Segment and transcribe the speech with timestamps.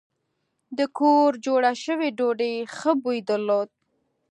[0.77, 3.69] د کور جوړه شوې ډوډۍ ښه بوی درلود.